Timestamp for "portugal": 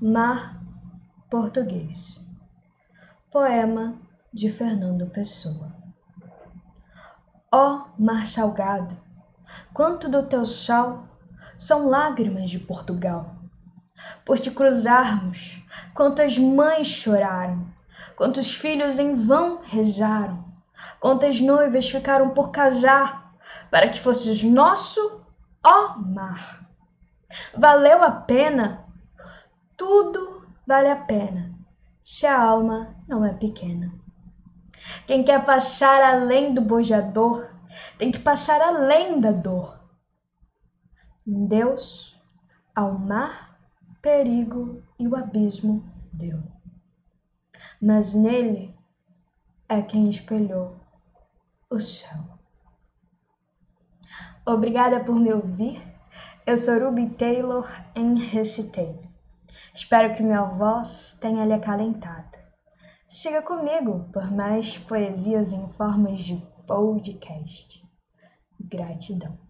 12.60-13.34